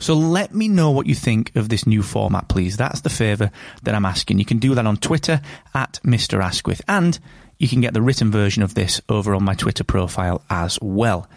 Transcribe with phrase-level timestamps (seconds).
[0.00, 2.76] So let me know what you think of this new format, please.
[2.76, 3.50] That's the favour
[3.82, 4.38] that I'm asking.
[4.38, 5.42] You can do that on Twitter
[5.74, 6.42] at Mr.
[6.42, 7.18] Asquith, and
[7.58, 11.28] you can get the written version of this over on my Twitter profile as well.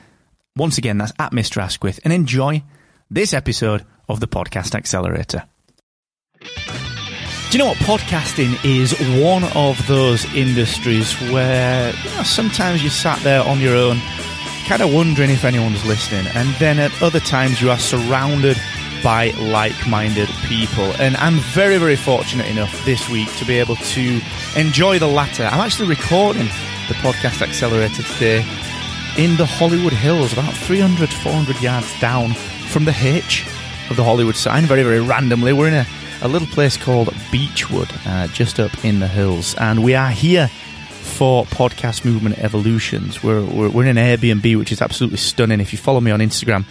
[0.55, 1.61] Once again, that's at Mr.
[1.61, 2.63] Asquith, and enjoy
[3.11, 5.43] this episode of the Podcast Accelerator.
[6.39, 7.77] Do you know what?
[7.79, 13.75] Podcasting is one of those industries where you know, sometimes you sat there on your
[13.75, 13.97] own
[14.65, 16.27] kind of wondering if anyone's listening.
[16.33, 18.57] And then at other times, you are surrounded
[19.03, 20.85] by like minded people.
[20.99, 24.21] And I'm very, very fortunate enough this week to be able to
[24.55, 25.43] enjoy the latter.
[25.43, 26.45] I'm actually recording
[26.87, 28.39] the Podcast Accelerator today
[29.17, 32.33] in the Hollywood Hills, about 300, 400 yards down
[32.69, 33.45] from the H
[33.89, 35.53] of the Hollywood sign, very, very randomly.
[35.53, 35.87] We're in a,
[36.21, 39.55] a little place called Beachwood, uh, just up in the hills.
[39.55, 40.49] And we are here
[41.03, 43.21] for Podcast Movement Evolutions.
[43.21, 45.59] We're, we're, we're, in an Airbnb, which is absolutely stunning.
[45.59, 46.65] If you follow me on Instagram,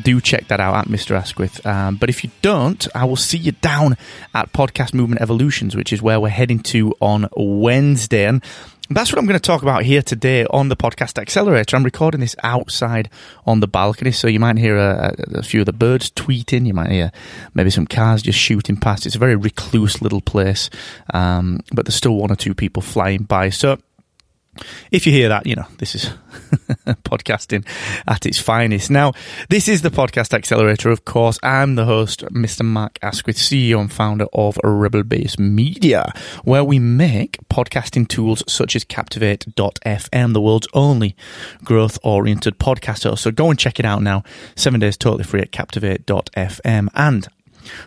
[0.00, 1.16] do check that out at Mr.
[1.16, 1.64] Asquith.
[1.64, 3.96] Um, but if you don't, I will see you down
[4.34, 8.26] at Podcast Movement Evolutions, which is where we're heading to on Wednesday.
[8.26, 8.42] And
[8.90, 11.76] that's what I'm going to talk about here today on the podcast accelerator.
[11.76, 13.08] I'm recording this outside
[13.46, 16.66] on the balcony, so you might hear a, a, few of the birds tweeting.
[16.66, 17.10] You might hear
[17.54, 19.06] maybe some cars just shooting past.
[19.06, 20.68] It's a very recluse little place,
[21.14, 23.48] um, but there's still one or two people flying by.
[23.48, 23.78] So
[24.90, 26.04] if you hear that, you know, this is
[27.04, 27.66] podcasting
[28.06, 28.90] at its finest.
[28.90, 29.12] Now,
[29.48, 31.38] this is the Podcast Accelerator, of course.
[31.42, 32.64] I'm the host, Mr.
[32.64, 36.12] Mark Asquith, CEO and founder of Rebel Base Media,
[36.44, 41.16] where we make podcasting tools such as Captivate.fm, the world's only
[41.62, 43.18] growth oriented podcaster.
[43.18, 44.22] So go and check it out now.
[44.56, 46.88] Seven days totally free at Captivate.fm.
[46.94, 47.28] And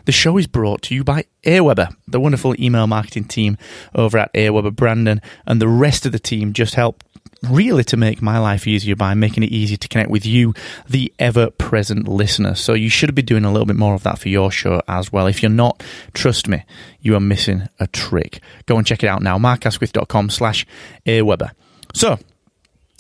[0.05, 3.57] the show is brought to you by Aweber, the wonderful email marketing team
[3.95, 4.75] over at Aweber.
[4.75, 7.03] Brandon and the rest of the team just help
[7.43, 10.53] really to make my life easier by making it easy to connect with you,
[10.89, 12.55] the ever present listener.
[12.55, 15.11] So you should be doing a little bit more of that for your show as
[15.11, 15.27] well.
[15.27, 15.83] If you're not,
[16.13, 16.63] trust me,
[17.01, 18.39] you are missing a trick.
[18.66, 20.66] Go and check it out now, markasquith.com slash
[21.05, 21.51] aweber.
[21.93, 22.17] So,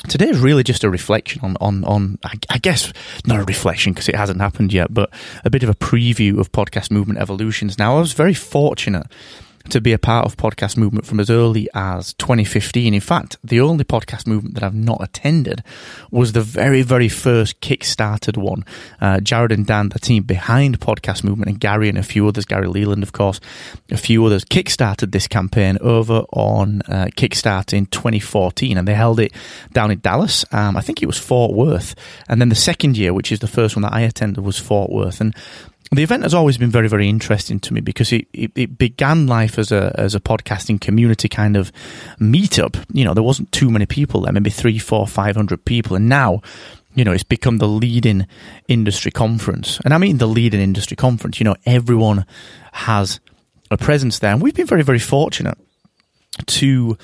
[0.07, 2.91] today is really just a reflection on on on I, I guess
[3.25, 5.11] not a reflection because it hasn't happened yet, but
[5.43, 7.77] a bit of a preview of podcast movement evolutions.
[7.77, 9.07] Now, I was very fortunate
[9.69, 12.93] to be a part of podcast movement from as early as 2015.
[12.93, 15.63] In fact, the only podcast movement that I've not attended
[16.11, 18.63] was the very, very first kick-started one.
[19.01, 22.45] Uh, Jared and Dan, the team behind podcast movement, and Gary and a few others,
[22.45, 23.39] Gary Leland, of course,
[23.91, 29.19] a few others, kick-started this campaign over on uh, Kickstart in 2014, and they held
[29.19, 29.33] it
[29.73, 30.45] down in Dallas.
[30.51, 31.95] Um, I think it was Fort Worth,
[32.27, 34.91] and then the second year, which is the first one that I attended, was Fort
[34.91, 35.35] Worth, and
[35.91, 39.25] the event has always been very, very interesting to me because it, it, it, began
[39.25, 41.71] life as a as a podcasting community kind of
[42.19, 42.83] meetup.
[42.91, 46.09] You know, there wasn't too many people there, maybe three, four, five hundred people, and
[46.09, 46.41] now,
[46.93, 48.27] you know, it's become the leading
[48.67, 49.79] industry conference.
[49.85, 51.39] And I mean the leading industry conference.
[51.39, 52.25] You know, everyone
[52.73, 53.21] has
[53.71, 55.57] a presence there, and we've been very, very fortunate
[56.47, 56.97] to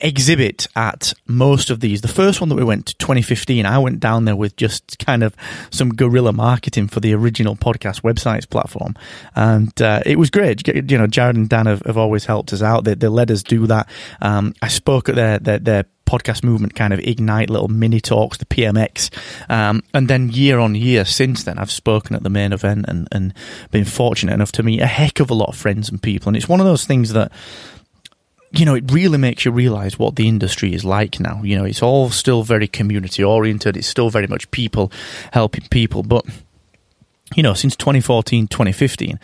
[0.00, 2.00] exhibit at most of these.
[2.00, 5.22] The first one that we went to 2015, I went down there with just kind
[5.22, 5.34] of
[5.70, 8.96] some guerrilla marketing for the original podcast websites platform.
[9.34, 10.66] And uh, it was great.
[10.66, 12.84] You know, Jared and Dan have, have always helped us out.
[12.84, 13.88] They, they let us do that.
[14.20, 18.38] Um, I spoke at their, their, their podcast movement kind of ignite little mini talks,
[18.38, 19.10] the PMX.
[19.48, 23.06] Um, and then year on year since then, I've spoken at the main event and,
[23.12, 23.32] and
[23.70, 26.28] been fortunate enough to meet a heck of a lot of friends and people.
[26.28, 27.30] And it's one of those things that
[28.52, 31.42] you know, it really makes you realize what the industry is like now.
[31.42, 33.76] You know, it's all still very community oriented.
[33.76, 34.90] It's still very much people
[35.32, 36.02] helping people.
[36.02, 36.26] But,
[37.36, 39.20] you know, since 2014, 2015,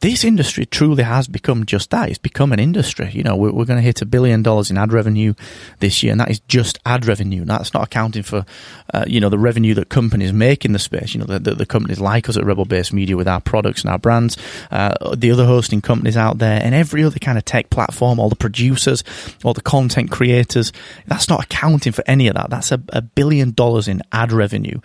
[0.00, 2.08] this industry truly has become just that.
[2.08, 3.10] It's become an industry.
[3.12, 5.34] You know, we're, we're going to hit a billion dollars in ad revenue
[5.80, 7.44] this year, and that is just ad revenue.
[7.44, 8.44] That's not accounting for,
[8.92, 11.14] uh, you know, the revenue that companies make in the space.
[11.14, 13.82] You know, the, the, the companies like us at Rebel Base Media with our products
[13.82, 14.36] and our brands,
[14.70, 18.28] uh, the other hosting companies out there, and every other kind of tech platform, all
[18.28, 19.02] the producers,
[19.44, 20.72] all the content creators.
[21.06, 22.50] That's not accounting for any of that.
[22.50, 24.80] That's a, a billion dollars in ad revenue.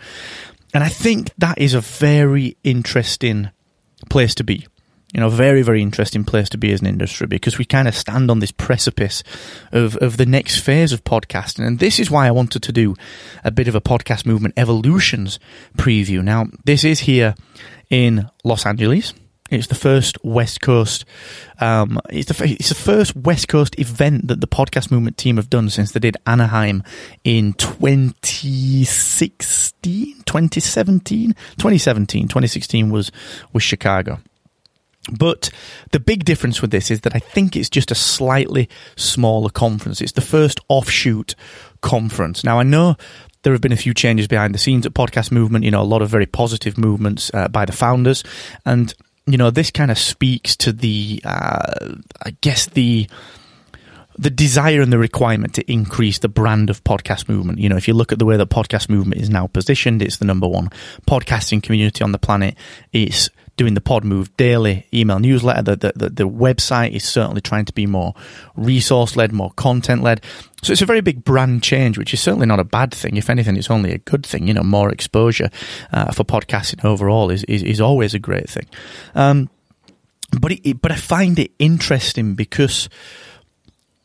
[0.74, 3.50] And I think that is a very interesting
[4.08, 4.66] place to be
[5.12, 7.94] you know, very, very interesting place to be as an industry because we kind of
[7.94, 9.22] stand on this precipice
[9.70, 11.66] of, of the next phase of podcasting.
[11.66, 12.94] And this is why I wanted to do
[13.44, 15.38] a bit of a podcast movement evolutions
[15.76, 16.24] preview.
[16.24, 17.34] Now, this is here
[17.90, 19.12] in Los Angeles.
[19.50, 21.04] It's the first West Coast.
[21.60, 25.50] Um, it's the it's the first West Coast event that the podcast movement team have
[25.50, 26.82] done since they did Anaheim
[27.22, 32.28] in 2016, 2017, 2017.
[32.28, 33.12] 2016 was
[33.52, 34.20] was Chicago.
[35.10, 35.50] But
[35.90, 40.00] the big difference with this is that I think it's just a slightly smaller conference.
[40.00, 41.34] It's the first offshoot
[41.80, 42.44] conference.
[42.44, 42.96] Now, I know
[43.42, 45.84] there have been a few changes behind the scenes at Podcast Movement, you know, a
[45.84, 48.22] lot of very positive movements uh, by the founders.
[48.64, 48.94] And,
[49.26, 51.94] you know, this kind of speaks to the, uh,
[52.24, 53.08] I guess, the
[54.18, 57.58] the desire and the requirement to increase the brand of podcast movement.
[57.58, 60.18] You know, if you look at the way that podcast movement is now positioned, it's
[60.18, 60.68] the number one
[61.08, 62.54] podcasting community on the planet.
[62.92, 65.76] It's doing the Pod Move daily email newsletter.
[65.76, 68.14] The, the, the website is certainly trying to be more
[68.56, 70.24] resource led, more content led.
[70.62, 73.16] So it's a very big brand change, which is certainly not a bad thing.
[73.16, 74.46] If anything, it's only a good thing.
[74.46, 75.50] You know, more exposure
[75.92, 78.66] uh, for podcasting overall is, is, is always a great thing.
[79.14, 79.50] Um,
[80.40, 82.88] but it, but I find it interesting because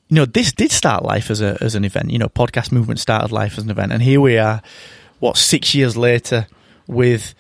[0.10, 2.12] you know this did start life as a as an event.
[2.12, 4.62] You know, podcast movement started life as an event, and here we are,
[5.20, 6.48] what six years later
[6.86, 7.34] with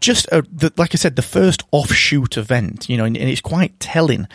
[0.00, 3.40] just a, the, like I said, the first offshoot event, you know, and, and, it's
[3.40, 4.26] quite telling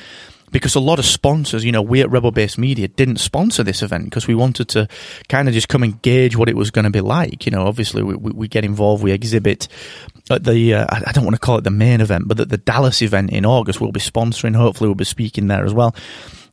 [0.52, 3.82] because a lot of sponsors, you know, we at Rebel Base Media didn't sponsor this
[3.82, 4.88] event because we wanted to
[5.30, 7.46] kind of just come and gauge what it was going to be like.
[7.46, 9.68] You know, obviously we, we, we get involved, we exhibit
[10.30, 12.58] at the, uh, I don't want to call it the main event, but at the
[12.58, 14.56] Dallas event in August, we'll be sponsoring.
[14.56, 15.96] Hopefully, we'll be speaking there as well.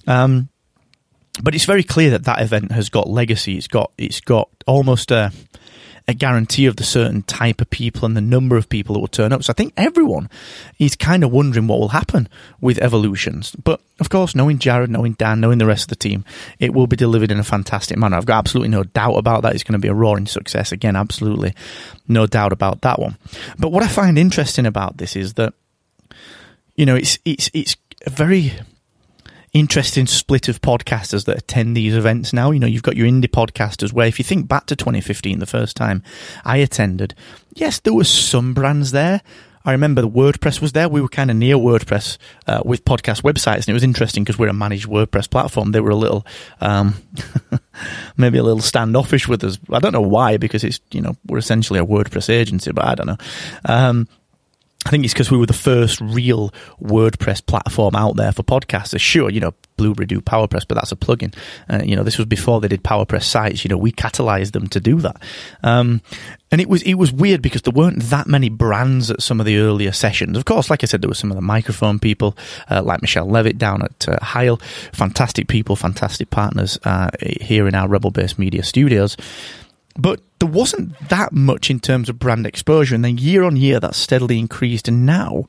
[0.06, 0.48] Um,
[1.42, 3.56] but it's very clear that that event has got legacy.
[3.56, 5.32] It's got it's got almost a
[6.08, 9.08] a guarantee of the certain type of people and the number of people that will
[9.08, 9.44] turn up.
[9.44, 10.30] So I think everyone
[10.78, 12.28] is kind of wondering what will happen
[12.62, 13.54] with evolutions.
[13.62, 16.24] But of course, knowing Jared, knowing Dan, knowing the rest of the team,
[16.58, 18.16] it will be delivered in a fantastic manner.
[18.16, 19.54] I've got absolutely no doubt about that.
[19.54, 20.72] It's going to be a roaring success.
[20.72, 21.54] Again, absolutely
[22.08, 23.18] no doubt about that one.
[23.58, 25.52] But what I find interesting about this is that,
[26.74, 27.76] you know, it's, it's, it's
[28.06, 28.54] a very
[29.58, 32.50] interesting split of podcasters that attend these events now.
[32.50, 35.46] You know, you've got your indie podcasters where if you think back to 2015, the
[35.46, 36.02] first time
[36.44, 37.14] I attended,
[37.54, 39.22] yes, there were some brands there.
[39.64, 40.88] I remember the WordPress was there.
[40.88, 42.16] We were kind of near WordPress
[42.46, 45.72] uh, with podcast websites, and it was interesting because we're a managed WordPress platform.
[45.72, 46.24] They were a little,
[46.62, 46.94] um,
[48.16, 49.58] maybe a little standoffish with us.
[49.70, 52.94] I don't know why, because it's you know we're essentially a WordPress agency, but I
[52.94, 53.16] don't know.
[53.66, 54.08] Um,
[54.88, 56.50] I think it's because we were the first real
[56.82, 59.00] WordPress platform out there for podcasters.
[59.00, 61.36] Sure, you know, Blubrry do PowerPress, but that's a plugin.
[61.68, 63.66] Uh, you know, this was before they did PowerPress sites.
[63.66, 65.20] You know, we catalyzed them to do that.
[65.62, 66.00] Um,
[66.50, 69.44] and it was it was weird because there weren't that many brands at some of
[69.44, 70.38] the earlier sessions.
[70.38, 72.34] Of course, like I said, there were some of the microphone people,
[72.70, 74.56] uh, like Michelle Levitt down at uh, Heil.
[74.94, 77.10] Fantastic people, fantastic partners uh,
[77.42, 79.18] here in our Rebel Base Media studios.
[79.98, 82.94] But there wasn't that much in terms of brand exposure.
[82.94, 84.86] And then year on year, that steadily increased.
[84.86, 85.48] And now,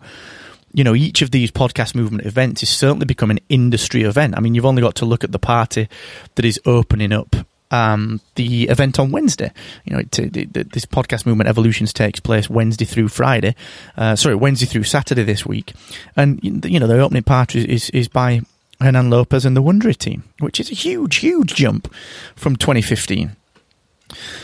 [0.73, 4.35] you know, each of these podcast movement events is certainly become an industry event.
[4.35, 5.87] I mean, you've only got to look at the party
[6.35, 7.35] that is opening up
[7.71, 9.51] um, the event on Wednesday.
[9.85, 13.55] You know, it, it, this podcast movement evolutions takes place Wednesday through Friday.
[13.95, 15.73] Uh, sorry, Wednesday through Saturday this week,
[16.15, 18.41] and you know the opening party is is by
[18.81, 21.93] Hernan Lopez and the Wondery team, which is a huge, huge jump
[22.35, 23.35] from 2015.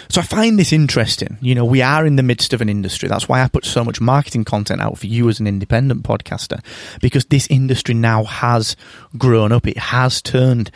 [0.10, 1.38] So I find this interesting.
[1.42, 3.10] You know, we are in the midst of an industry.
[3.10, 6.64] That's why I put so much marketing content out for you as an independent podcaster,
[7.02, 8.76] because this industry now has
[9.18, 9.68] grown up.
[9.68, 10.72] It has turned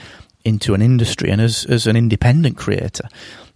[0.45, 1.29] into an industry.
[1.29, 3.07] And as, as an independent creator,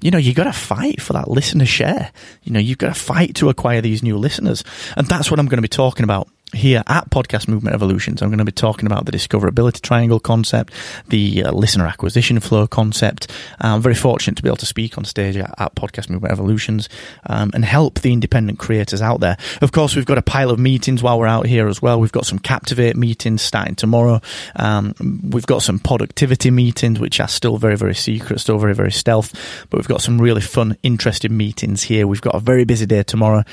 [0.02, 2.12] you know, you got to fight for that listener share.
[2.44, 4.64] You know, you've got to fight to acquire these new listeners.
[4.98, 8.22] And that's what I'm going to be talking about here at Podcast Movement Evolutions.
[8.22, 10.74] I'm going to be talking about the discoverability triangle concept,
[11.08, 13.32] the uh, listener acquisition flow concept.
[13.60, 16.90] I'm very fortunate to be able to speak on stage at, at Podcast Movement Evolutions
[17.28, 19.38] um, and help the independent creators out there.
[19.62, 22.00] Of course, we've got a pile of meetings while we're out here as well.
[22.00, 24.22] We've got some Captivate meetings starting tomorrow.
[24.56, 24.94] Um,
[25.32, 29.34] we've got some Poductivity meetings, which are still very, very secret, still very, very stealth.
[29.70, 32.08] But we've got some really fun, interesting meetings here.
[32.08, 33.44] We've got a very busy day tomorrow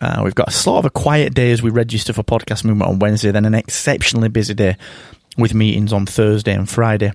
[0.00, 2.90] Uh, we've got a sort of a quiet day as we register for Podcast Movement
[2.90, 4.76] on Wednesday, then an exceptionally busy day
[5.36, 7.12] with meetings on Thursday and Friday.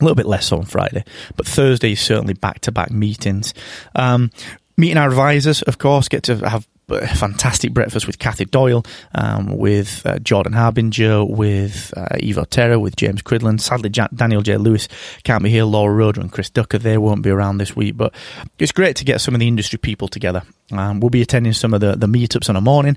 [0.00, 1.04] A little bit less so on Friday,
[1.36, 3.54] but Thursday is certainly back to back meetings.
[3.94, 4.30] Um,
[4.76, 10.06] meeting our advisors, of course, get to have fantastic breakfast with Kathy Doyle, um, with
[10.06, 13.60] uh, Jordan Harbinger, with uh, Evo Terra, with James Cridland.
[13.60, 14.56] Sadly, Daniel J.
[14.56, 14.86] Lewis
[15.24, 15.64] can't be here.
[15.64, 17.96] Laura Roder and Chris Ducker, they won't be around this week.
[17.96, 18.14] But
[18.60, 20.42] it's great to get some of the industry people together.
[20.70, 22.96] Um, we'll be attending some of the, the meetups on a morning,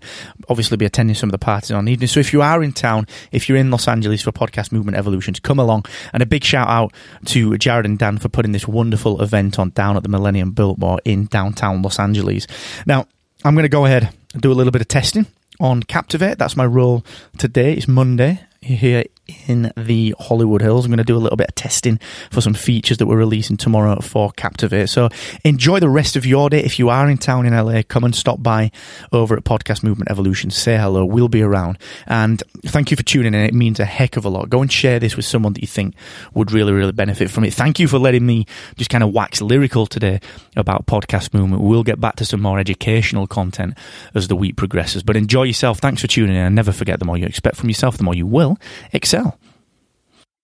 [0.50, 2.08] obviously be attending some of the parties on the evening.
[2.08, 5.40] So if you are in town, if you're in Los Angeles for Podcast Movement Evolutions,
[5.40, 5.86] come along.
[6.14, 6.94] And a big shout out
[7.26, 11.00] to Jared and Dan for putting this wonderful event on down at the Millennium Biltmore
[11.06, 12.46] in downtown Los Angeles.
[12.86, 13.08] Now,
[13.46, 15.26] I'm going to go ahead and do a little bit of testing
[15.62, 16.38] on Captivate.
[16.38, 17.06] That's my role
[17.38, 17.74] today.
[17.74, 19.06] It's Monday here
[19.48, 20.86] in the Hollywood Hills.
[20.86, 22.00] I'm going to do a little bit of testing
[22.32, 24.88] for some features that we're releasing tomorrow for Captivate.
[24.88, 25.10] So
[25.44, 26.64] enjoy the rest of your day.
[26.64, 28.72] If you are in town in LA, come and stop by
[29.12, 30.50] over at Podcast Movement Evolution.
[30.50, 31.06] Say hello.
[31.06, 31.78] We'll be around.
[32.08, 33.42] And thank you for tuning in.
[33.42, 34.50] It means a heck of a lot.
[34.50, 35.96] Go and share this with someone that you think
[36.34, 37.54] would really, really benefit from it.
[37.54, 38.46] Thank you for letting me
[38.78, 40.20] just kind of wax lyrical today
[40.56, 41.62] about Podcast Movement.
[41.62, 43.78] We'll get back to some more educational content
[44.14, 45.04] as the week progresses.
[45.04, 45.80] But enjoy yourself.
[45.80, 46.42] Thanks for tuning in.
[46.42, 48.58] And never forget the more you expect from yourself, the more you will
[49.20, 49.49] excel.